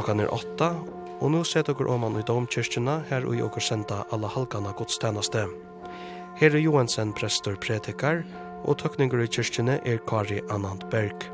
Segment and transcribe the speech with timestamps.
[0.00, 0.66] Klokkan er åtta,
[1.20, 5.42] og nå set dere om i domkirkene her og i åker senda alle halkene godstjeneste.
[6.40, 8.22] Her er Johansen prester predikar
[8.64, 11.28] og tøkninger i kirkene er Kari Anand Berg.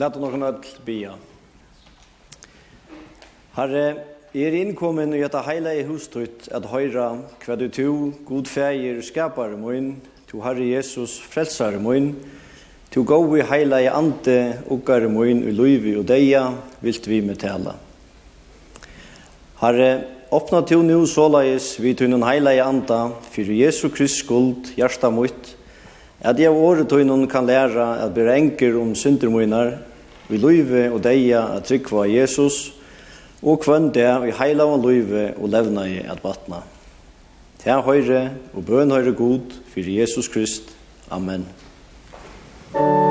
[0.00, 1.10] Lät oss någon öll bia.
[3.52, 3.82] Herre,
[4.32, 7.08] jeg er innkommen i gjetta heila i hustut at høyra
[7.42, 7.90] hva du to,
[8.24, 9.90] god feir, skapare moin,
[10.30, 12.14] to Herre Jesus, frelsare moin,
[12.88, 14.38] to gau i heila i ante,
[14.72, 16.46] ukkare moin, i luivi og deia,
[16.80, 17.76] vilt vi med tala.
[19.60, 19.90] Herre,
[20.32, 23.02] åpna to nu såleis vi tunnen heila i anta,
[23.36, 25.52] fyrir Jesu Krist skuld, hjärsta moit,
[26.24, 29.89] at jeg av året tunnen kan læra at bere enker om syndermoinar,
[30.30, 32.70] vi løyve og deia at trykva Jesus,
[33.42, 36.62] og kvann det vi heila og løyve og levna i at batna.
[37.60, 40.74] Ta høyre og bøn høyre god, fyrir Jesus Krist.
[41.10, 41.46] Amen.
[42.74, 43.09] Amen.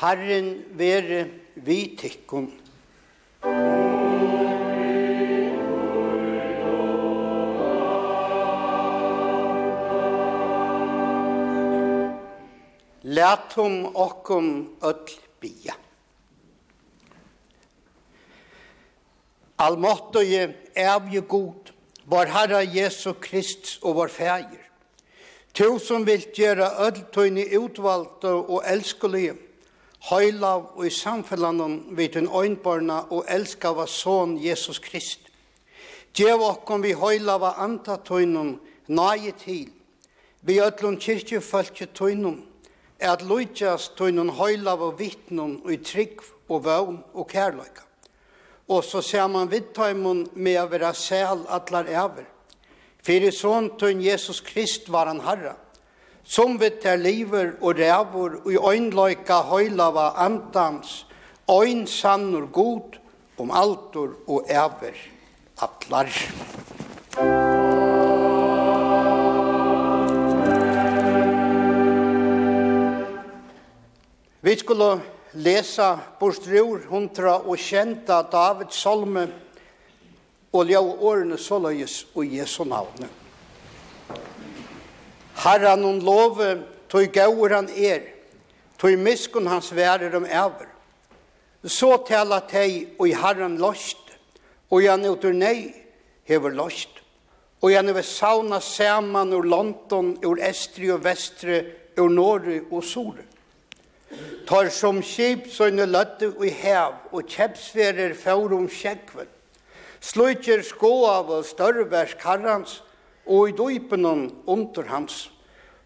[0.00, 1.26] Herren være
[1.56, 2.46] vi tikkun.
[13.02, 15.76] Lætum okkum öll bia.
[19.58, 24.64] Almåttige evje god, vår Herre Jesu Krist og vår fægir.
[25.54, 29.36] Tu som vil gjøre öll tøyni utvalgte og elskelige,
[30.08, 35.20] høylav og i samfellanen vi den øynbarna og elskava son Jesus Krist.
[36.16, 38.56] Djev okkom vi høylava anta tøynum
[38.88, 39.68] nage til,
[40.42, 42.40] vi ødlun kyrkjefølge tøynum,
[42.98, 47.82] at lujtjas tøynum av vittnum og i trygg og vøvn og kærløyka.
[48.68, 52.26] Og så ser man vidtøymun med å være sæl atlar ever.
[53.02, 55.56] Fyrir son tøyn Jesus Krist var han herra,
[56.24, 61.06] som vi tar liver og rævor og i øynløyka høylava antans,
[61.50, 62.98] øyn sannur god
[63.38, 64.96] om altor og æver
[65.62, 66.10] atlar.
[74.42, 75.00] Vi skulle
[75.34, 79.26] lesa borstrur hundra og kjenta Davids salme
[80.52, 83.19] og ljau årene såløyes og Jesu navnet.
[85.40, 88.02] Herran hon love, tog gaur han er,
[88.78, 90.68] tog miskun hans værer om æver.
[91.64, 94.12] Så tala teg, og i herran lost,
[94.70, 95.72] og han utur nei,
[96.28, 97.00] hever lost.
[97.60, 101.64] Og han over sauna saman ur London, ur estri og vestre,
[102.00, 103.26] ur norri og sore.
[104.48, 108.68] Tar som kip, så inne løtte og hev, og kjepsverer fjord om.
[110.00, 112.80] Slutjer sko av og større versk herrans,
[113.30, 115.28] og i dypenon under hans,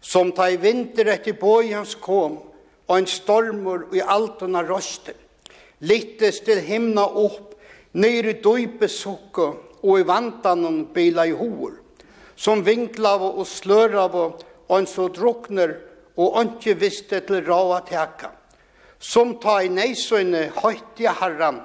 [0.01, 2.39] som ta i vinter etter boi hans kom,
[2.85, 5.13] og en stormur i altona røste.
[5.85, 7.53] Littes til himna opp,
[7.93, 9.47] nere i dype sukke,
[9.85, 11.75] og i vantanon bila i hår,
[12.35, 15.75] som vinklav og slørav og en så drukner,
[16.17, 18.31] og ikke visste til råa teka.
[18.99, 21.59] Som ta i neisøyne høytja herran,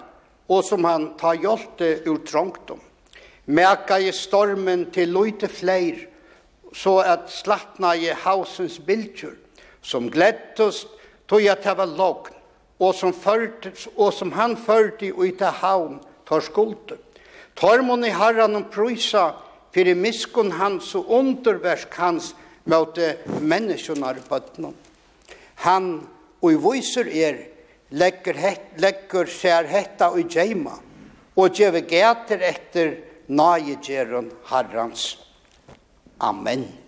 [0.51, 2.81] og som han ta hjalte ur trångtom.
[3.47, 6.07] Meka i stormen til lite fleir,
[6.75, 9.35] så at slattna i hausens bildjur,
[9.83, 10.89] som glettust
[11.29, 12.37] tog at det var logn,
[12.81, 16.97] og som, førte, og som han førte i ta haun tar skulde.
[17.59, 19.33] Tormon i herran om prysa,
[19.75, 22.33] fyrir miskun hans og underversk hans
[22.65, 24.75] møte menneskjonar bøtnum.
[25.67, 25.91] Han
[26.41, 27.43] og i viser er
[27.91, 30.77] legger, het, legger sær hetta og djeima,
[31.37, 32.95] og djeve gæter etter
[33.31, 35.17] nage gjerun harrans.
[36.21, 36.80] Amen.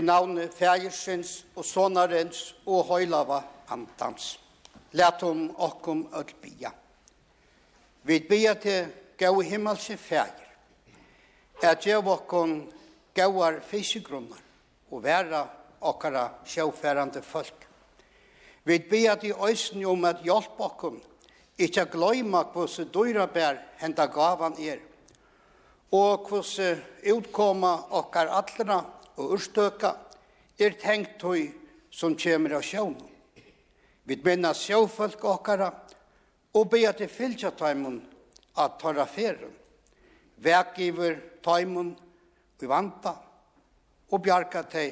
[0.00, 4.38] i navnet fægersins og sonarens og høylava antans.
[4.96, 6.70] Læt om okkom öll bia.
[8.02, 8.86] Vi bia til
[9.18, 10.46] gau himmelsi fæger.
[11.62, 12.70] Et gjev okkom
[13.14, 14.40] gauar fysigrunnar
[14.90, 15.42] og vera
[15.80, 17.66] okkara sjåfærande folk.
[18.64, 20.96] Vi bia til òsni om at hjelp okkom
[21.58, 24.80] ikkje gløyma hvordan døyra bær henda gavan er
[25.92, 26.80] og hvordan
[27.12, 28.80] utkoma okkar allra
[29.16, 29.94] og urstøka
[30.58, 31.48] er tenkt tøy
[31.90, 33.08] som kjemur av sjånum.
[34.04, 35.70] Vi minna sjåfolk okkara
[36.54, 38.00] og be at det fylgja taimun
[38.58, 39.52] at tarra ferun.
[40.40, 41.92] Vekgiver taimun
[42.60, 43.14] i vanta
[44.10, 44.88] og bjarga tei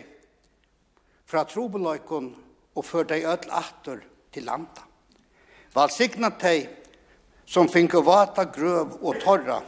[1.28, 2.28] fra trobeløykun
[2.74, 4.00] og før dei öll aftur
[4.32, 4.84] til landa.
[5.74, 6.68] Val signa tei
[7.48, 9.58] som finko vata grøv og torra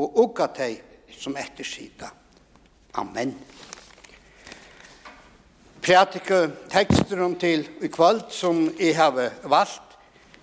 [0.00, 0.72] og ugga tei
[1.18, 2.10] som ettersida.
[2.94, 3.34] Amen
[5.90, 9.96] profetiske tekster til i kvöld som jeg har valgt.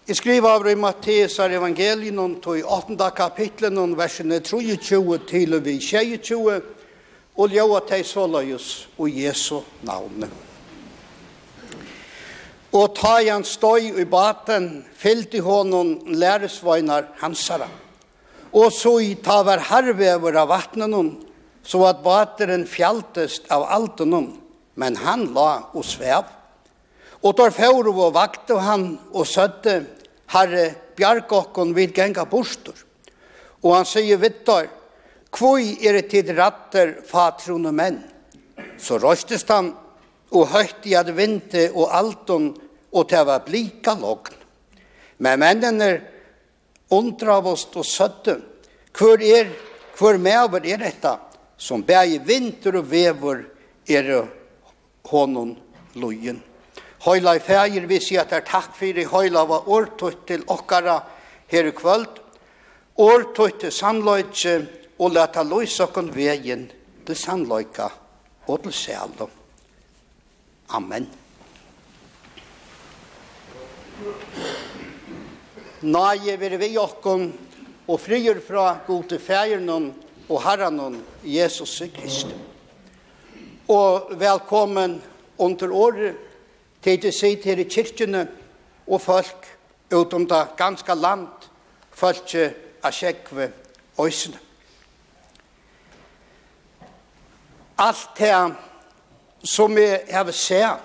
[0.08, 2.98] Jeg skriver av i Matteus evangelien om i 8.
[3.16, 6.62] kapitlen om versene 23 til og vi 22
[7.38, 10.30] og ljøa til såløyes og Jesu navnet.
[12.74, 17.70] Og ta i hans støy i baten, fyllt i hånden læresvøgnar hansara.
[18.52, 21.16] Og så i ta var harve over av vattnen,
[21.64, 24.12] så at bateren fjaltest av alten
[24.78, 26.28] men han la og svev.
[27.26, 29.80] Og der fjord og vakte han og søtte,
[30.32, 32.76] Herre, bjerg vil genga bostor.
[33.64, 34.68] Og han sier vittar,
[35.32, 37.98] Kvoi er det tid ratter fatron og menn.
[38.80, 39.74] Så røstest han,
[40.32, 42.54] og høyt i at vinte og alton,
[42.92, 44.36] og det var blika logn.
[45.20, 45.90] Men mennene
[46.94, 48.38] undrav oss og søtte,
[48.98, 49.50] hvor er,
[49.98, 51.14] hvor medover er dette,
[51.58, 53.44] som bæg vinter og vever
[53.90, 54.24] er det
[55.12, 55.56] honom
[55.96, 56.42] lojen.
[57.06, 60.98] Høyla i fægir vi sier at det er takk fyrir høyla var årtøyt til okkara
[61.52, 62.20] her i kvöld,
[62.98, 64.58] årtøyt til sannløytje
[65.00, 66.66] og leta lois okkon vegin
[67.06, 67.90] til sannløyka
[68.48, 69.32] og til sjælum.
[70.76, 71.08] Amen.
[75.82, 77.30] Nei, vi er vi okkon
[77.88, 79.94] og frier fra gode fægirnon
[80.28, 82.57] og herranon Jesus Kristus
[83.68, 85.02] og velkommen
[85.38, 86.16] under året
[86.84, 88.24] til å si til kyrkjene
[88.88, 89.48] og folk
[89.92, 91.28] utom det ganske land,
[91.92, 93.50] folk av sjekve
[94.00, 94.40] øysene.
[97.78, 98.34] Alt det
[99.44, 100.80] som jeg har sett,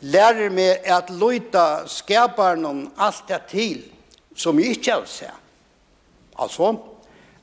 [0.00, 3.82] lærer meg at løyta skaparen om alt det til
[4.38, 5.44] som jeg ikke har sett.
[6.38, 6.76] Altså,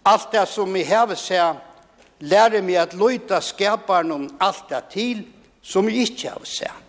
[0.07, 1.74] alt det som jeg har sett,
[2.19, 5.23] lærer meg at løyta skaparen om alt det til
[5.65, 6.81] som jeg ikke har sett.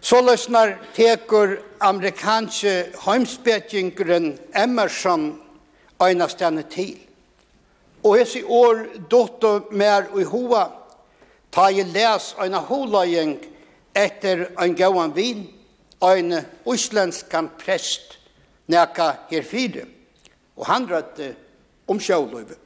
[0.00, 5.32] Så løsner teker amerikanske heimspekingeren Emerson
[6.02, 6.94] øynestene til.
[8.04, 10.68] Og hese år dotter mer i hova,
[11.50, 13.40] ta jeg les øyne holøyeng
[13.96, 15.46] etter en gauan vin,
[16.04, 18.18] øyne uslenskan prest,
[18.68, 19.88] nekka herfire.
[20.56, 21.34] Og han rødde
[21.88, 22.65] om sjåløyve.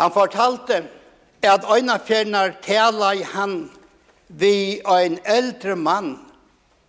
[0.00, 0.84] Han fortalte
[1.42, 3.70] at øyna fjernar tala i han
[4.28, 6.18] vi ein eldre mann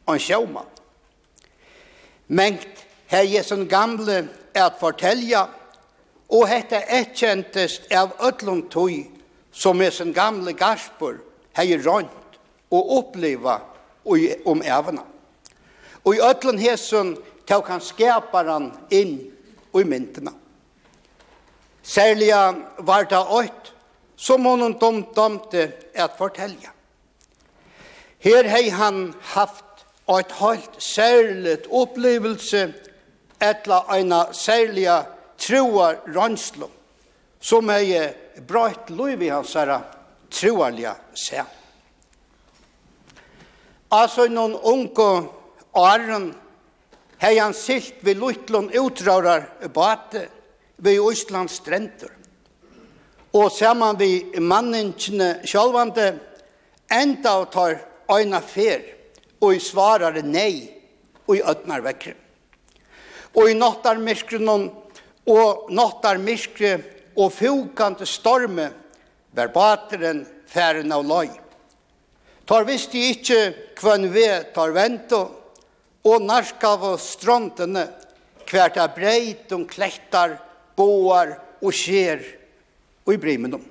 [0.06, 0.70] og en sjåmann.
[2.28, 5.44] Mengt her Jesun gamle at fortelja,
[6.30, 9.04] og hette etkjentest av ötlom tøy
[9.52, 11.20] som Jesun gamle garspur
[11.56, 12.40] er rønt
[12.72, 13.60] og oppleva
[14.46, 15.04] om evna.
[16.06, 19.18] Og i ötlom hesson tok han skaparan inn
[19.76, 20.32] i myntena.
[21.92, 22.32] Særlig
[22.78, 23.74] var det åkt,
[24.16, 26.72] som hon dom domte at fortelja.
[28.22, 29.84] Her hei han haft
[30.20, 32.62] et helt særligt opplevelse
[33.42, 35.02] etla eina særliga
[35.42, 36.70] troa rønslo,
[37.42, 37.98] som hei
[38.48, 39.82] brøyt loiv i hans herra
[40.32, 41.44] troarliga se.
[43.92, 45.10] Altså noen unge
[45.76, 46.30] åren
[47.20, 50.30] hei han silt vid luttlån utraurar bate,
[50.82, 52.12] ved Østlands strendur.
[53.34, 56.18] Og saman vi manninkene sjálvande,
[56.92, 57.78] enda og tar
[58.12, 58.82] øyna fer,
[59.40, 60.68] og i svarar nei,
[61.28, 62.18] og i ødnar vekkre.
[63.40, 64.68] Og i nattar myrkrenon,
[65.32, 66.82] og nattar myskre,
[67.16, 68.70] og fugande storme,
[69.32, 71.30] ver bateren færen av løy.
[72.48, 73.40] Tar visst de ikkje
[73.80, 75.22] kvann ve tar vento,
[76.04, 77.86] og narskav og strontene,
[78.50, 80.36] kvært av breit og klektar,
[80.82, 82.26] boar og skjer
[83.06, 83.64] og i brimenom.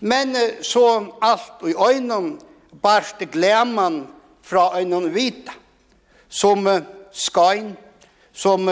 [0.00, 0.84] Men så
[1.20, 2.38] alt og i øynene
[2.82, 4.06] barste gleman
[4.42, 5.52] fra øynene vita,
[6.28, 6.68] som
[7.12, 7.74] skain,
[8.32, 8.68] som,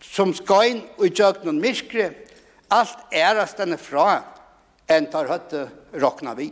[0.00, 2.10] som skain og i tjøknen myskre,
[2.70, 4.22] alt ærast denne fra
[4.90, 5.66] enn tar høtte
[5.98, 6.48] råkna vi.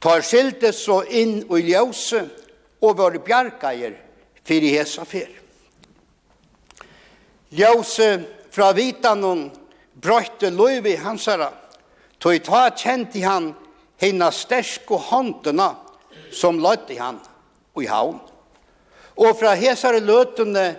[0.00, 2.22] Tar skiltet så inn og i ljøse
[2.80, 3.96] og våre bjarkeier
[4.46, 5.30] fyrir hesa fyr.
[7.54, 8.10] Ljøse
[8.50, 9.48] fra vitan hon
[9.98, 11.50] brøytte løyv i hansara,
[12.18, 13.52] tog ta kjent i han
[14.00, 15.70] hina sterske håndene
[16.34, 17.20] som løyte i han
[17.78, 18.18] i havn.
[19.18, 20.70] Og fra hesare løtene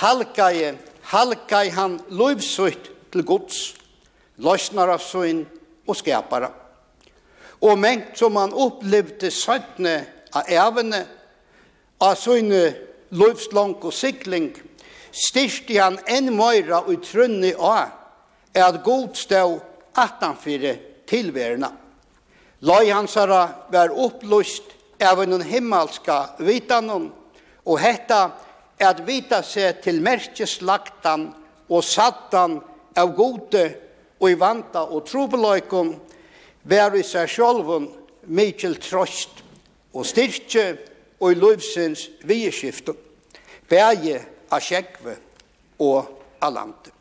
[0.00, 0.70] halka i,
[1.10, 3.74] halka i han løyvsutt til gods,
[4.38, 5.44] løsnar av søyn
[5.88, 6.50] og skapare.
[7.62, 9.96] Og mengt som han opplevde søttene
[10.36, 11.00] av evene
[12.04, 12.68] av søyne
[13.10, 14.52] løyvslang og sikling–
[15.18, 17.90] styrste han enn møyra og trunni av,
[18.54, 19.44] er at god stå
[19.98, 20.78] atanfyrir
[21.08, 21.70] tilverna.
[22.66, 27.10] Løy hansara var opplust av en himmelska vitanon,
[27.68, 28.22] og hetta
[28.78, 31.28] er at vita seg til merkeslagtan
[31.68, 32.58] og sattan
[32.98, 33.64] av gode
[34.18, 35.92] og i vanta og trobeløykon,
[36.68, 37.86] var i seg sjolvun
[38.28, 39.44] mykjel trost
[39.94, 40.66] og styrke
[41.18, 42.96] og i løvsens vieskiftet.
[43.68, 44.18] Bæje
[44.50, 45.16] av sjekve
[45.78, 46.08] og
[46.40, 46.92] av landet.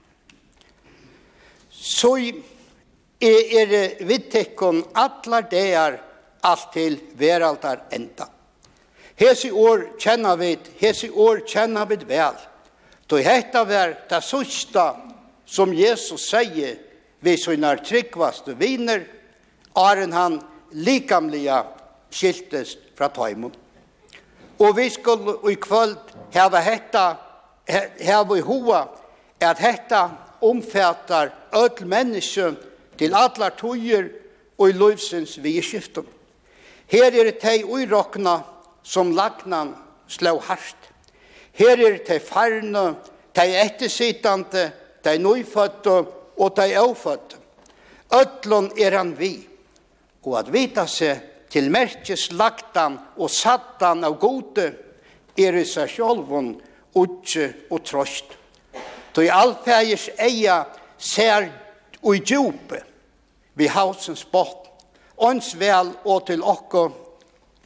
[1.71, 6.01] Så er det vittekken atler degar
[6.45, 8.27] alt til veraldar enda.
[9.17, 12.35] Hesi år kjenner vi, hesi år kjenner vi vel.
[13.07, 14.97] Då hetta var ta susta
[15.45, 16.75] som Jesus sier
[17.19, 19.07] vi sina tryggvaste viner,
[19.73, 21.63] Aren han likamliga
[22.09, 23.53] skiltes fra taimon.
[24.57, 25.97] Og vi skulle i kvöld
[26.33, 27.05] hava hetta
[27.67, 28.87] her vi hoa
[29.39, 30.09] er at hetta
[30.41, 32.53] omfattar öll menneske
[32.97, 34.09] til allar tøyer
[34.57, 36.05] og i løvsens vidskiftum.
[36.87, 38.39] Her er det tei uirokna
[38.83, 39.75] som lagnan
[40.07, 40.89] slå hardt.
[41.53, 42.95] Her er tei farne,
[43.35, 44.69] tei ettersitande,
[45.03, 45.97] tei nøyfødde
[46.37, 47.43] og tei avfødde.
[48.13, 49.47] Öllon er han vi,
[50.23, 51.19] og at vita seg
[51.51, 54.69] til merkes lagtan og sattan av gode
[55.37, 56.53] er i seg sjolvun
[56.97, 58.35] utje og trost.
[59.13, 60.63] Toi allfægis eia
[60.97, 61.49] ser
[62.03, 62.83] ui djupe
[63.57, 64.67] vi hausens bort.
[65.17, 66.83] Ons vel og til okko,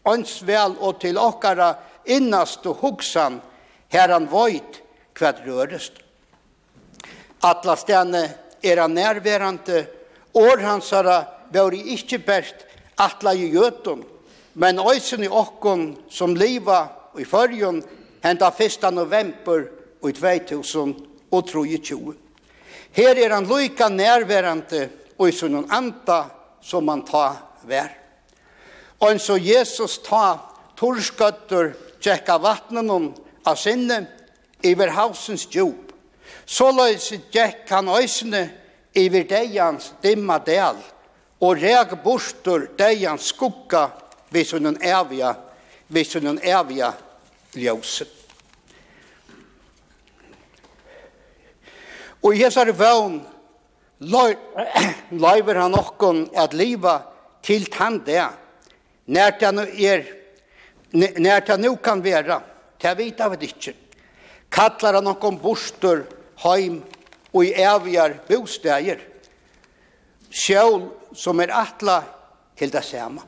[0.07, 1.73] ons vel og til okkara
[2.07, 3.41] innast og hugsan
[3.91, 4.79] herran voit
[5.13, 5.99] kvad rørest.
[7.43, 8.23] Atla stene
[8.63, 9.83] er han nærverande,
[10.33, 11.17] år hansara
[11.51, 12.63] vore ikkje best
[12.95, 14.05] atla i jötun,
[14.53, 16.85] men òsen i okkon som liva
[17.19, 17.81] i fyrjun
[18.21, 18.93] henda 1.
[18.93, 19.69] november
[20.07, 22.13] i 2023.
[22.91, 26.25] Her er han loika nærværende og i sunnen anta
[26.61, 27.35] som han ta
[27.67, 27.89] vær.
[29.01, 30.37] Og så Jesus ta
[30.77, 33.11] torskøtter tjekka vattnen om
[33.45, 34.03] av sinne
[34.63, 35.91] iver hausens djup.
[36.45, 38.49] Så løys tjekk han øysene
[38.97, 40.77] iver deians dimma del
[41.41, 43.87] og reg bostur deians skugga
[44.31, 45.33] vid sunnen evia,
[45.87, 46.91] vid sunnen evia
[47.55, 48.07] ljøse.
[52.21, 53.19] Og i hessar vøvn
[54.01, 56.99] løyver han okkon at liva
[57.43, 58.29] til tande
[59.11, 60.05] nær nu er
[60.93, 62.41] nær det nu kan vera
[62.81, 63.73] til vita vet ikkje
[64.51, 66.05] kallar han okkon bostur
[66.43, 66.81] heim
[67.33, 69.01] og i evjar bosteger
[70.31, 72.01] sjål som er atla
[72.57, 73.21] til det samme.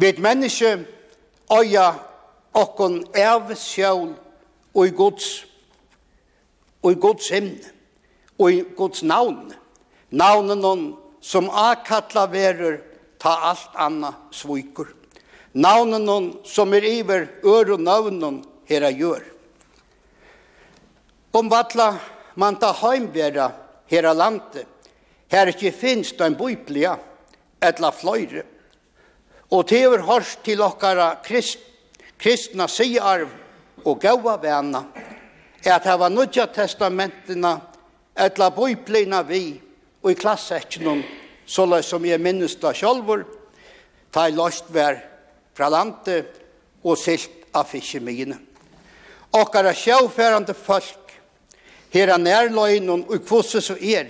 [0.00, 0.76] Vid menneske
[1.50, 1.94] øya
[2.54, 4.14] okkon av sjål
[4.74, 5.28] og i Guds
[6.82, 7.74] og i Guds himne
[8.40, 9.50] og i Guds navn.
[10.10, 10.86] Navnen hon
[11.20, 12.80] som akatla verur
[13.18, 14.88] ta alt anna svikur
[15.52, 19.24] navnen hon som er iver ør og navnen hera gjør
[21.36, 21.90] om vatla
[22.40, 23.50] man ta heimvera
[23.90, 24.64] hera lande
[25.30, 26.96] her ikkje finst ein bøyplia
[27.60, 28.46] etla fløyre
[29.50, 31.58] og tever hors til okkara krist,
[32.20, 33.30] kristna sigarv
[33.84, 34.84] og gaua vana,
[35.64, 37.58] at var nudja testamentina,
[38.16, 39.60] etla bøyplina vi,
[40.02, 41.02] og i klassetjennom,
[41.46, 43.24] såla som jeg minnes da sjolvor,
[44.12, 45.00] ta i løst vær
[45.56, 46.38] fra landet
[46.84, 48.38] og silt av fiskemine.
[49.36, 51.12] Okkara sjåferande folk,
[51.92, 54.08] hera nærløgnen og kvosse så er,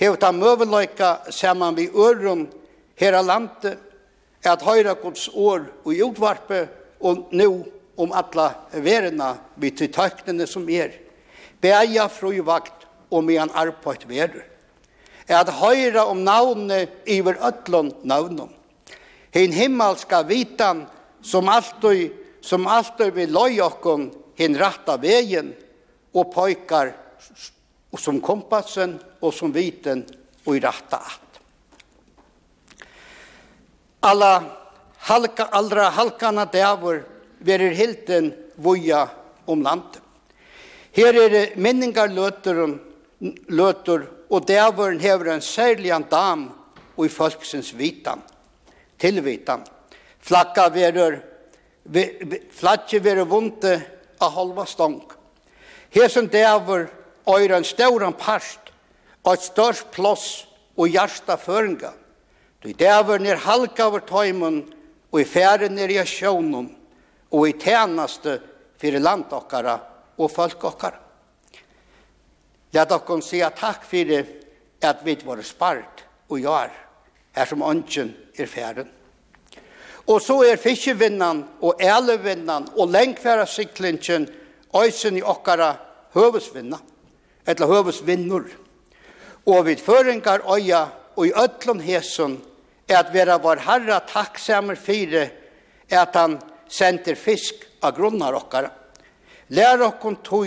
[0.00, 2.48] hevta møveløyka saman vi øron,
[3.00, 3.78] er landet,
[4.44, 6.64] at høyra Guds år og utvarpe
[7.00, 7.48] og nå
[8.00, 10.94] om alla verena vi til tøknene som er.
[11.60, 14.06] Beja fruvakt og medan arbeid
[15.28, 18.48] Er At høyra om navne iver ötlån navnum.
[19.30, 20.86] Hin himmelska vitan
[21.22, 25.52] som alltid, som alltid vil løy okkon hin ratta vegen
[26.14, 26.94] og pojkar
[27.98, 30.04] som kompassen og som viten
[30.46, 31.29] og i ratta app
[34.00, 34.44] alla
[34.98, 37.02] halka allra halkana dævor
[37.40, 39.08] verir hilden voja
[39.46, 40.00] om land.
[40.92, 42.78] Her er det minningar løtur,
[43.48, 46.50] løtur og dævoren hever en særlig dam
[46.96, 48.22] og i folksens vitan,
[48.98, 49.64] tilvitan.
[50.20, 51.20] Flakka verur,
[52.50, 53.80] flakki verur vunte
[54.20, 55.02] a halva stong.
[55.90, 56.88] Hesen dævor
[57.28, 58.60] øyre en stauran parst,
[59.24, 61.92] og et størst plåss og hjarta føringa.
[62.62, 63.38] Du dæver nir
[63.84, 64.72] over tøymun,
[65.12, 66.68] og i fære nir i sjånum,
[67.30, 68.40] og i tænaste
[68.78, 69.78] fyrir land okkara
[70.18, 70.98] og folk okkara.
[72.72, 74.26] Læt okkon sia takk fyrir
[74.82, 76.70] at vi var spart og jar,
[77.32, 78.88] her som ønsken er færen.
[80.06, 84.28] Og så er fiskevinnan og elevinnan og lengfæra siklingen
[84.76, 85.76] øysen i okkara
[86.14, 86.76] høvesvinna,
[87.46, 88.44] eller høvesvinnur.
[89.46, 92.40] Og vid føringar øya og i ötlun hesen
[92.90, 95.28] er at vera var herra takksamer fire
[95.90, 98.70] er at han sender fisk av grunnar okkara.
[99.54, 100.46] Lær okkon tog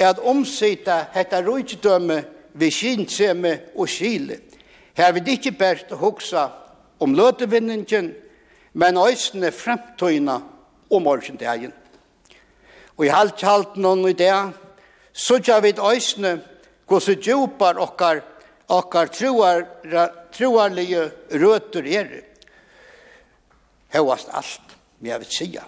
[0.00, 4.40] er at omsita hetta rujtdømme vi kinseme og kile.
[4.96, 6.48] Her vil ikkje bært hoksa
[7.00, 8.10] om løtevinningen,
[8.72, 10.40] men òsne fremtøyna
[10.90, 11.72] og morgendegjen.
[12.96, 14.34] Og i halvt halvt noen i det,
[15.12, 16.36] så tja vi òsne
[16.90, 18.20] hvordan djupar okkar
[18.70, 19.64] okkar truar
[20.30, 22.10] truarlige røter er
[23.90, 25.60] hevast alt, men jeg vil.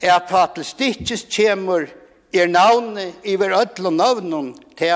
[0.00, 1.88] Er at ta til stikkes kjemur
[2.32, 4.90] er navne iver ödlom navnum te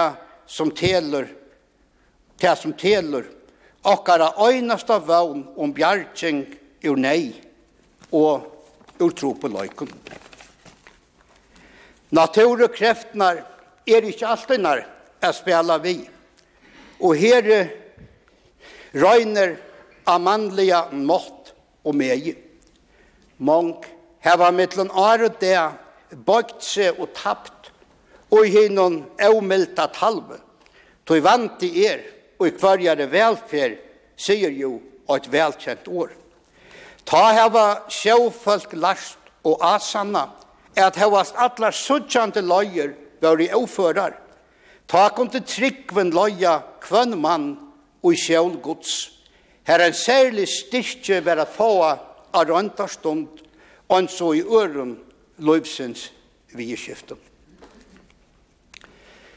[0.46, 1.26] som telur,
[2.38, 3.24] te som telur,
[3.82, 6.44] okkara øynasta vón om bjargjeng
[6.84, 7.32] ur nei
[8.12, 8.44] og
[9.00, 9.90] ur tro på loikon.
[12.12, 13.40] Natur og kreftnar
[13.88, 14.84] er ikkje alltinar
[15.22, 16.11] a spela vi.
[17.02, 17.48] Og her
[18.94, 19.56] røyner
[20.06, 22.36] av mått og meg.
[23.42, 23.74] Mång
[24.22, 25.58] heva mittlen året det
[26.26, 27.72] bøgt seg og tapt
[28.32, 30.38] og hinnon avmelta talve.
[31.04, 32.04] Toi vant i er
[32.38, 33.78] og i kvarjare velferd
[34.16, 34.78] sier jo
[35.12, 36.12] et velkjent år.
[37.04, 40.28] Ta heva sjåfolk last og asanna
[40.78, 44.14] at hevast atlar suttjande løyer var i oførar.
[44.88, 47.52] Ta kom til tryggven løya kvønn mann
[48.02, 49.10] og sjål gods.
[49.66, 53.28] Her en særlig styrke vera få av røntarstund,
[53.88, 54.96] og så i øren
[55.38, 56.10] løyvsens
[56.56, 57.18] vidskiftet.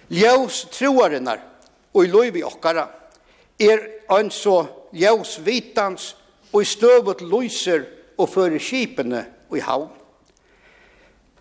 [0.09, 1.41] Ljøs troarinnar
[1.93, 2.85] og i løyvi okkara
[3.59, 3.81] er
[4.13, 4.59] en så
[4.93, 6.13] ljøs vitans
[6.53, 7.85] og i støvet løyser
[8.17, 9.89] og fører skipene og i havn.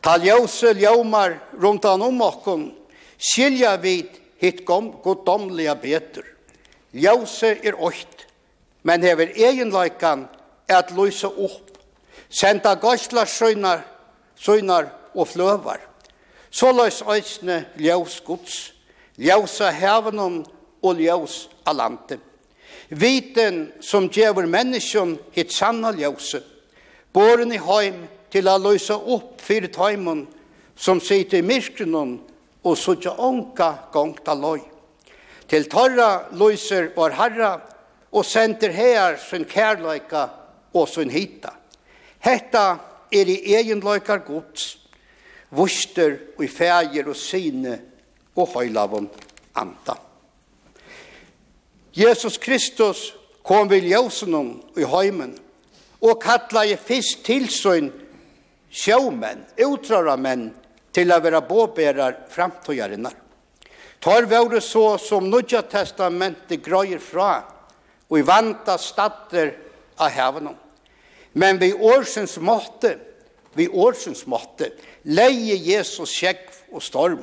[0.05, 2.67] Ta ljøse ljømar rundt an om okkon,
[3.19, 6.27] skilja vid hitt goddomliga betur.
[6.95, 8.27] Ljause er oitt,
[8.85, 10.27] men hever egenleikan
[10.69, 11.79] at lysa opp,
[12.29, 13.83] senda goslar søgnar,
[14.37, 15.81] søgnar og fløvar.
[16.51, 18.59] Så løs øysne ljøs gods,
[19.19, 20.45] ljøs av hevenom
[20.83, 22.21] og ljøs av landet.
[22.89, 26.43] Viten som djever menneskjon hitt sanna ljøse,
[27.15, 30.27] boren i heim til a løysa opp fyrir taimun
[30.77, 32.19] som sitter i myrkrenon
[32.65, 34.61] og suttja onka gongta loj.
[35.49, 37.53] Til torra løyser var herra,
[38.15, 40.29] og sender her sin kærløyka
[40.75, 41.51] og sin hita.
[42.23, 42.77] Hetta
[43.13, 44.79] er i egenleikar gods,
[45.51, 47.81] vuster og i fæger og sine
[48.37, 49.11] og høylavon
[49.55, 49.99] anta.
[51.95, 55.35] Jesus Kristus kom vil jausenum i høymen,
[56.01, 57.91] og kalla i fisk tilsøyn
[58.75, 60.49] sjåmenn, utrara menn,
[60.95, 63.11] til å være båbærer fremtøyerne.
[64.05, 67.43] Tar våre så som Nudja testamentet grøyer fra,
[68.11, 69.55] og i vanta statter
[69.97, 70.53] av hevene.
[71.35, 72.95] Men vi årsens måtte,
[73.57, 74.71] vi årsens måtte,
[75.05, 77.23] leie Jesus kjekv og storm.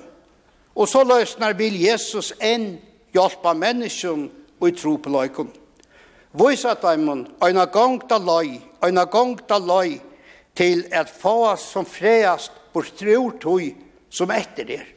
[0.75, 2.73] Og så løsner vil Jesus enn
[3.15, 4.29] hjelpe menneskene
[4.61, 5.51] og i tro på løyken.
[6.31, 9.99] Vois at deimen, øyna gang da løy, øyna gang da løy,
[10.55, 13.61] til at få oss som freast bortrur tog
[14.09, 14.87] som etter er.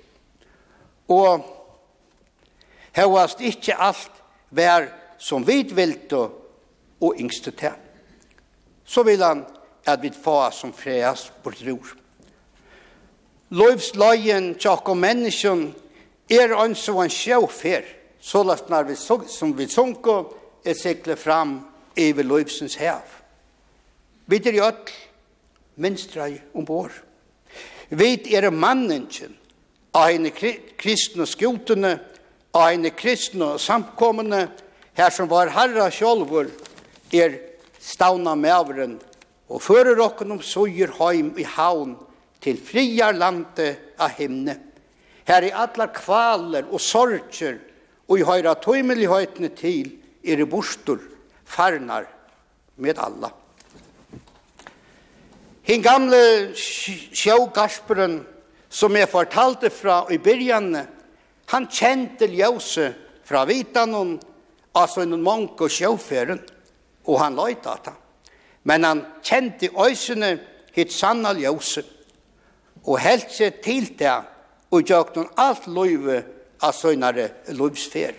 [1.11, 1.45] Og
[2.97, 4.23] hevast ikkje alt
[4.55, 7.75] vær som vi vilt og yngste til.
[8.85, 9.45] Så vil han
[9.87, 11.95] at vi få som freast bortrur.
[13.55, 15.67] Løyvsløyen tjokk og menneskjen
[16.33, 17.85] er ønske og en sjåfer,
[18.21, 20.17] så last når vi som vi sunko
[20.65, 21.59] er sikle fram
[21.97, 23.05] i løyvsens hev.
[24.27, 24.95] Vi er i ødel,
[25.77, 26.93] minstrei ombord.
[27.89, 29.35] Vi er manningen
[29.95, 31.99] av en kristne skjotene,
[32.55, 34.47] av en kristne samkommende,
[34.95, 36.49] her som var herra sjolvor,
[37.15, 37.37] er
[37.83, 38.97] stavna mævren,
[39.51, 41.97] og fører okken om søyer heim i havn
[42.43, 44.57] til friar lande av himne.
[45.25, 47.59] Her i allar kvaler og sorger,
[48.09, 49.93] og i høyra tøymelighetene til,
[50.25, 51.01] er i bostor,
[51.45, 52.07] farnar
[52.81, 53.31] med alla.
[55.65, 58.19] Hin gamle sjågasperen
[58.69, 60.75] som jeg fortalte fra i byrjan,
[61.49, 62.91] han kjente ljøse
[63.25, 64.19] fra vitanon,
[64.77, 66.43] altså en mank og sjøferen,
[67.09, 67.97] og han løyta at han.
[68.69, 70.35] Men han kjente øysene
[70.77, 71.85] hitt sanna ljøse,
[72.85, 74.19] og helt seg til det,
[74.69, 76.21] og gjør noen alt løyve
[76.61, 78.13] av søgnare løyvsfer.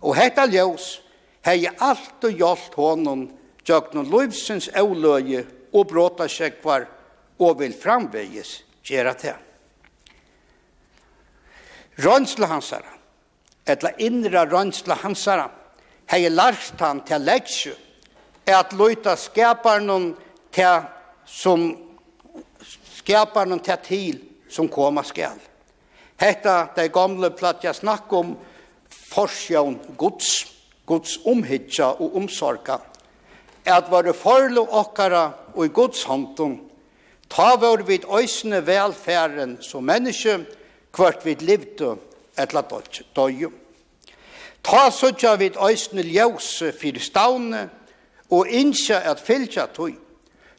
[0.00, 0.94] Og hetta ljøs
[1.44, 3.26] hei alt og hjalp hånden
[3.68, 6.86] gjør noen løyvsens avløye og bråta sjekvar
[7.40, 9.36] og vil framvegis gjera det.
[12.00, 12.92] Rønsla hansara,
[13.66, 15.48] etla innra rønsla hansara,
[16.10, 17.74] hei larst han til leksju,
[18.46, 20.14] er at loyta skaparnon
[20.52, 20.86] til
[21.26, 21.68] som
[22.96, 25.38] skaparnon til til som koma skal.
[26.20, 28.34] Hetta dei gamle platja snakk om
[28.90, 30.46] forsjón gods,
[30.86, 32.80] gods omhytja og omsorga
[33.66, 36.58] at våre forlo okkara og i Guds håndtum,
[37.30, 40.38] ta vår vid øysene velfæren som menneske,
[40.92, 41.96] kvart vid livdu
[42.38, 42.62] etla
[43.16, 43.50] døyju.
[44.62, 47.68] Ta søtja vid øysene ljøse fyrir stavne,
[48.30, 49.96] og innskja at fylgja tøy.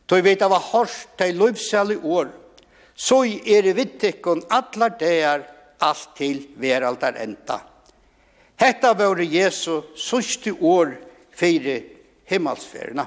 [0.07, 2.27] Tøy vet av hårst til løvselig år,
[2.95, 5.45] så er det vittikken atlar deir
[5.81, 7.61] alt til veraldar enda.
[8.59, 10.93] Hetta våre Jesu sørste år
[11.33, 11.87] fyrir
[12.31, 13.05] himmelsferna.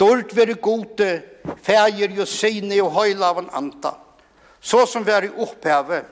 [0.00, 1.10] Dort veri gode,
[1.62, 3.92] fægir jo sine og høylaven anta,
[4.60, 6.02] så som veri oppheve,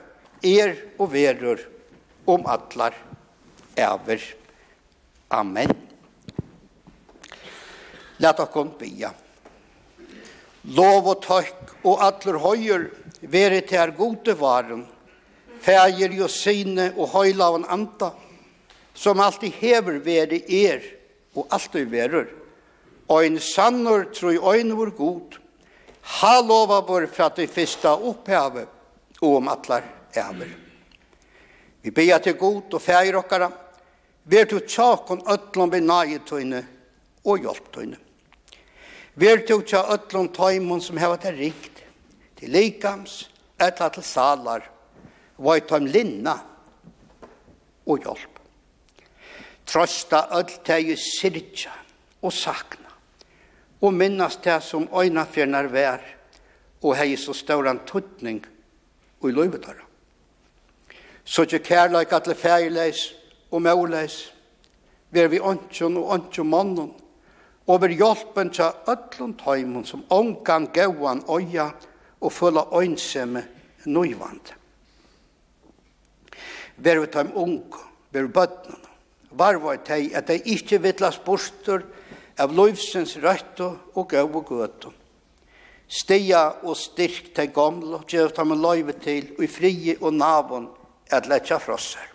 [0.45, 1.59] er og verur,
[2.29, 2.93] om atlar,
[3.75, 4.21] ever.
[5.29, 5.73] Amen.
[8.19, 9.09] Lat okkom bia.
[10.75, 12.87] Lov og takk og atler høyer,
[13.21, 14.85] veri til gode varen,
[15.63, 18.11] fægir jo sine og høylaven anta,
[18.93, 20.83] som alltid hever veri er,
[21.35, 22.27] og alt du verur.
[23.09, 25.37] Ein sannur troi ein vår god.
[26.19, 28.67] Ha lova vår fra du fyrsta opphavet
[29.21, 29.83] og om atlar
[30.15, 30.51] æver.
[31.81, 33.51] Vi bia til god og fægir okkara.
[34.25, 36.63] Ver du tjakon ötlom vi nage tøyne
[37.25, 37.97] og hjelp tøyne.
[39.15, 41.81] Ver du tja ötlom tøymon som heva til rikt,
[42.37, 43.23] til likams,
[43.59, 44.67] etla til salar,
[45.37, 46.35] var tøym linna
[47.87, 48.38] og hjelp
[49.69, 51.73] trøsta öll teg i sirja
[52.21, 52.89] og sakna,
[53.81, 56.01] og minnast teg som øyna fjernar vær,
[56.81, 58.41] og hei så stauran tuttning
[59.21, 59.85] og i løyvedara.
[61.23, 63.11] Så ikke kærleik atle feileis
[63.51, 64.31] og mauleis,
[65.11, 66.91] ver vi åndsjon og åndsjon mannen,
[67.69, 71.69] og ver hjelpen tja öllun tøymon som ongan gauan øya
[72.21, 73.43] og fulla øynsemme
[73.85, 74.55] nøyvand.
[76.77, 78.88] Ver vi tøym unge, ver vi bøtnene,
[79.39, 81.85] varvar tei at dei ikkje vitlas bostur
[82.39, 84.91] av loivsens røtto og gau og gøtu.
[85.89, 90.67] Stia og styrk tei gamla, gjev tam en loive til, og i frie og navon
[91.09, 92.05] at letja frosser.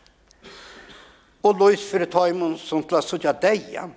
[1.44, 3.90] Og lois fyrir taimon som tla sutja deian,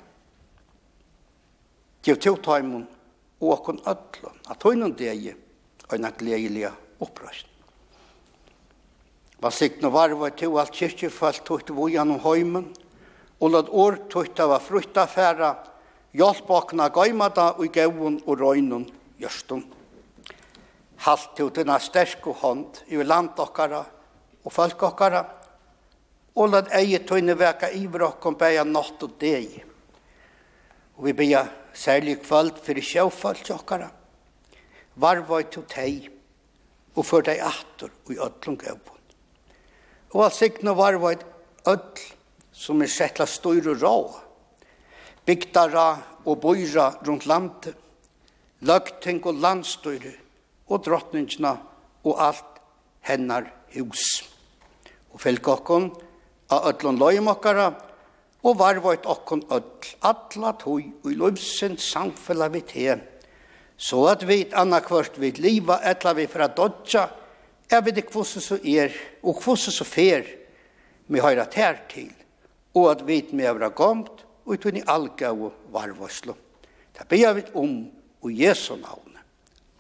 [2.04, 2.88] gjev to taimon
[3.38, 5.36] og okkon ödlon, at hoinon deie,
[5.88, 7.54] og en at leilia opprøsning.
[9.38, 12.72] Var sikna varvar til alt kyrkjefalt, tog til vojan om heimen,
[13.40, 15.52] og lat år tøyta var frukta færa,
[16.18, 18.88] hjelp okna gaimata og gevun og røynun
[19.20, 19.64] gjørstum.
[21.06, 23.84] Halt til dina sterske hånd i land okkara
[24.44, 25.24] og folk okkara,
[26.38, 29.64] og eigi eie tøyne veka iver okkom beia natt og deg.
[30.98, 33.90] Og vi beia særlig kvöld fyrir sjåfald okkara,
[34.96, 36.12] varvoi til teg,
[36.98, 39.02] og fyrir deg atur og i öllum gevun
[40.14, 41.18] Og all signa varvoi
[41.68, 42.17] öll
[42.58, 43.98] som er sett til støyre rå,
[45.28, 45.90] bygdara
[46.26, 47.76] og bøyra rundt landet,
[48.66, 50.16] løgting og landstøyre,
[50.68, 51.54] og drottningene
[52.04, 52.58] og alt
[53.08, 53.46] hennar
[53.76, 54.24] hus.
[55.14, 55.92] Og fylg okkon
[56.52, 57.70] av ötlun løymokkara,
[58.44, 62.98] og varvøyt okkon öll, atla tøy og løyvsens samfella vi te,
[63.78, 67.06] så at vi annakvart vi liva etla vi fra dodja,
[67.70, 70.26] er vi det kvosse så er, og kvosse så fer,
[71.08, 72.17] vi høyra tær til
[72.78, 76.36] og at vi med være gomt og i tunni algau varvoslo.
[76.94, 77.80] Ta bia vi om
[78.22, 79.18] og Jesu navn.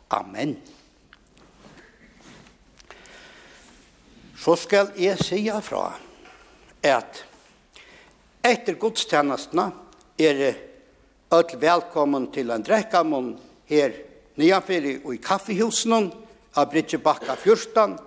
[0.09, 0.57] Amen.
[4.37, 5.89] Så skal jeg si fra
[6.83, 7.23] at
[8.45, 9.71] etter godstjenestene
[10.19, 10.43] er
[11.33, 13.33] ødel velkommen til en drekkamon
[13.67, 13.97] her
[14.37, 16.11] nyanfyrir og i kaffehusen
[16.55, 17.97] av Bridgebakka 14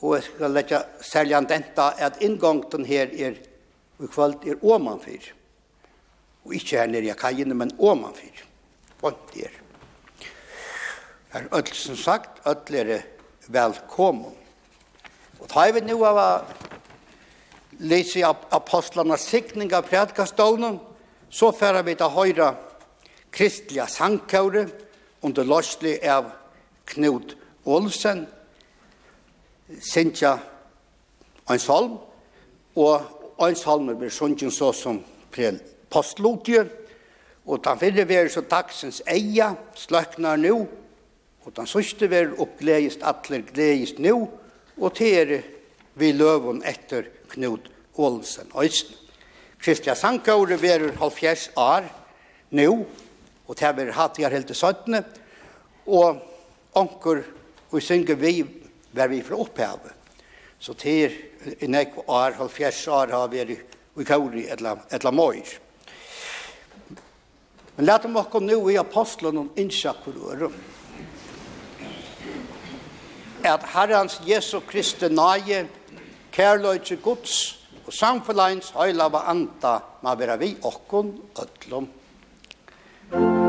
[0.00, 3.36] og jeg skal legge særlig an denta at inngångten her er
[4.00, 5.32] og kvalt er omanfyr.
[6.44, 8.44] Og ikkje her nere i kajene, men omanfyr.
[9.00, 9.52] Bont er.
[11.32, 13.02] Her er som sagt, ødel er
[13.48, 14.34] velkommen.
[15.40, 16.44] Og ta vi nu av
[17.80, 20.80] lese apostlarna sikning av predkastånen,
[21.30, 22.50] så færa vi til høyra
[23.32, 24.66] kristliga sangkåre
[25.22, 26.32] under lorsli av
[26.90, 28.26] Knut Olsen,
[29.80, 30.34] Sintja
[31.50, 32.00] Einsolm
[32.74, 35.00] og en salmer blir sunken så som
[35.32, 35.60] prel
[37.50, 40.68] og den fyrre ver så dagsens eia sløknar nu,
[41.44, 44.28] og den sørste ver oppgledist atler gleist nu,
[44.78, 45.40] og tere
[45.98, 48.96] vi løvun etter Knut Olsen Øysten.
[49.60, 51.88] Kristian Sankaure verur halvfjers år
[52.50, 52.86] nu,
[53.46, 55.04] og det ver hattigar helt til 17,
[55.86, 56.22] og
[56.74, 57.24] onker
[57.70, 58.44] og synger vi,
[58.92, 59.92] ver vi fra opphavet.
[60.58, 63.54] Så det i ek år, halvfjers år har vært
[64.00, 65.54] i kauri etla møyr.
[67.76, 70.52] Men let om okkom nu i apostlen om innsjakkurøren.
[73.48, 75.64] At Herrens Jesu Kristi nage,
[76.32, 77.36] kærløyde Guds
[77.86, 81.88] og samfunnleins høylava anta ma vera vi okkon öllum.
[83.10, 83.39] Musik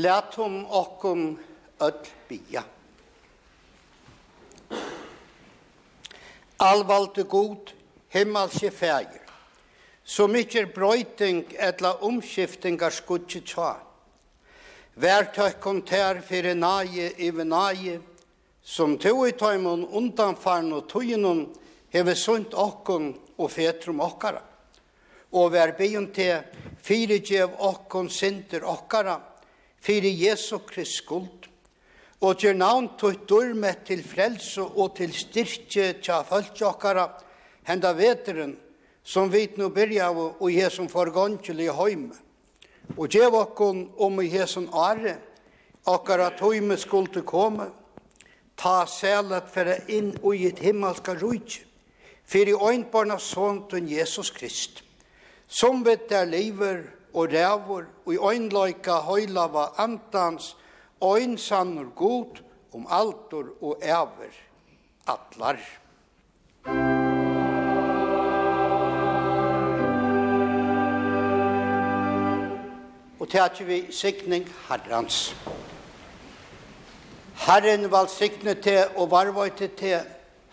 [0.00, 1.38] Lætum okkum
[1.80, 2.62] öll bia.
[6.58, 7.72] Alvalde god,
[8.08, 9.26] himmelske fægir.
[10.04, 13.74] Så mykje brøyting etla omskiftingar skudje tja.
[14.96, 18.00] Værtøkkon tær fyrir nage iver nage,
[18.62, 21.48] som to i tøymon undanfarn og tøyinon
[21.92, 24.40] hever sunt okkon og fetrum okkara.
[25.32, 26.40] Og vær byen til
[26.82, 29.20] fyrirgjev okkon sinter okkara,
[29.80, 31.48] fyrir Jesu Krist skuld,
[32.20, 37.06] og gjør navn tøyt dørme til frelse og til styrke tja følgjåkara,
[37.68, 38.56] henda veteren,
[39.04, 42.16] som vi nu byrja av og i som forgåndkjel i høyme.
[42.98, 45.16] Og gjev okkon om i je som are,
[45.86, 47.70] okkar tøyme høyme skulle komme,
[48.56, 51.62] ta sælet for inn i et himmelska rujt,
[52.28, 54.82] fyrir øynbarnas sånn sånt Jesus Krist,
[55.48, 56.84] som vet der lever,
[57.14, 60.56] og rævor, og i øynløyka høylava antans,
[61.04, 62.42] øyn sannur god
[62.74, 64.34] om altor og æver,
[65.06, 65.58] atlar.
[73.20, 75.36] Og tætje vi sikning herrans.
[77.46, 80.00] Herren valsikne te og varvøyte te,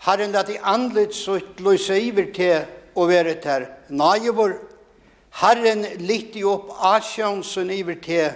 [0.06, 4.52] Herren at i andlet sutt løyse iver te og være her, naivor
[5.30, 8.30] Herren lytte opp asjansson iver til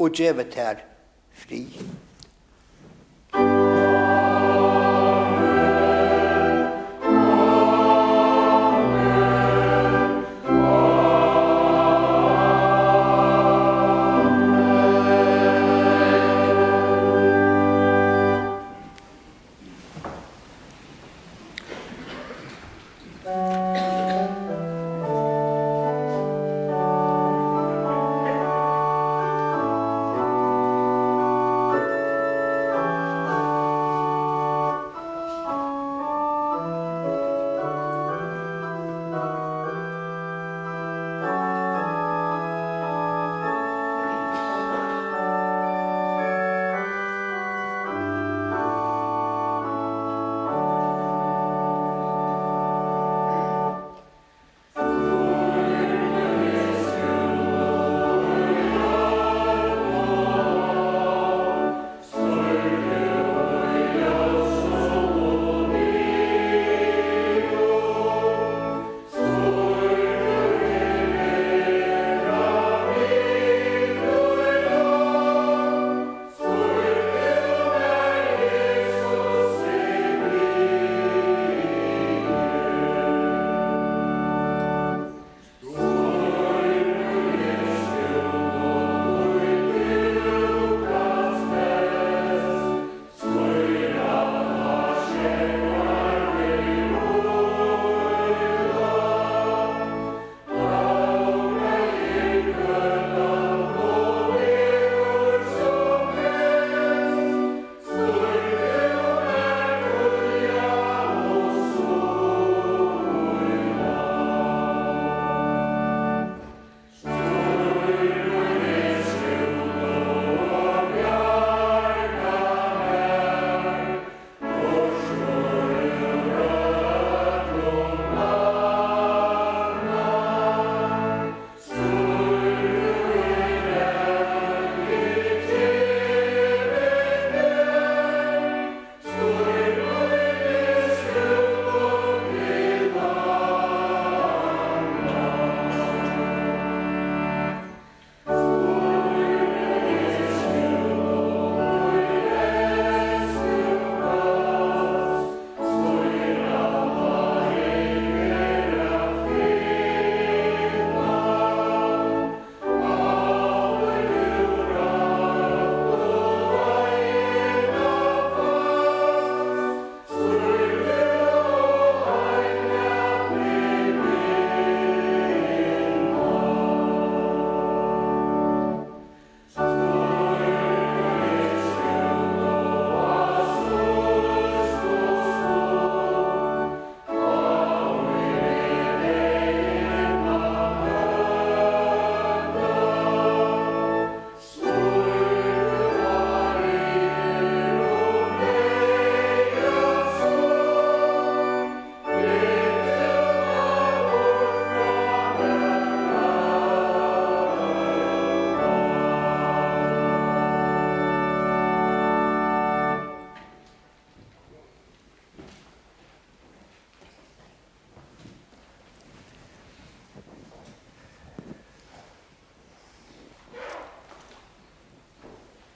[0.00, 0.80] og gjevet her
[1.36, 1.64] fri.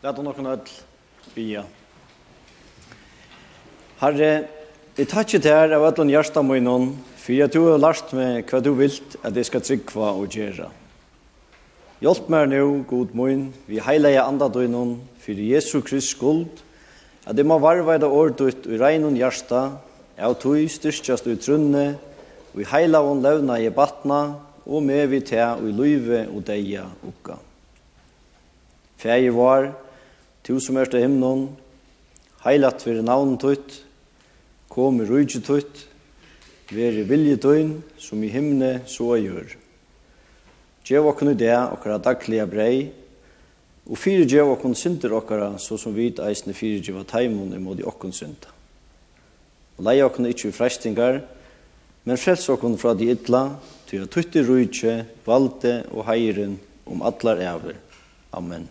[0.05, 0.61] Lad oss någon öll
[1.35, 1.63] bia.
[3.97, 4.49] Herre,
[4.99, 8.11] jeg tar ikke til her av ætlån hjersta munnen, for jeg tror jeg har lært
[8.13, 10.67] meg hva du vilt at jeg skal tryggva og gjøre.
[12.05, 16.61] Hjelp meg nå, god munn, vi heilige andre døgnen, for Jesu Krist skuld,
[17.25, 19.63] at jeg må varveida årdutt i regnen hjersta,
[20.19, 21.87] jeg tog styrkjast ut trunne,
[22.53, 24.21] og i heilaven levna i batna,
[24.69, 27.39] og med vi til og i løyve og deia ukka.
[29.01, 29.73] Fægir var,
[30.45, 31.47] Tu som er til himnon,
[32.45, 33.79] heilat veri navn tutt,
[34.69, 35.87] kom i rujtje tutt,
[36.69, 39.55] veri vilje tøyn, som i himne så gjør.
[40.85, 42.77] Gjev okkur i det okkara daglige brei,
[43.89, 47.89] og fyrir gjev okkur synder okkara, så som vit eisne fyrir gjev taimon imod i
[47.89, 48.53] okkur synda.
[49.79, 51.23] Og leie okkon ikkje i frestingar,
[52.05, 53.47] men frels okkur fra de idla,
[53.89, 57.81] ty a tutti rujtje, valde og heiren om allar ever.
[58.37, 58.69] Amen.